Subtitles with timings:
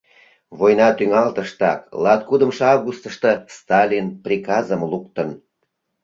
[0.59, 5.29] —Война тӱҥалтыштак, латкудымшо августышто, Сталин приказым луктын...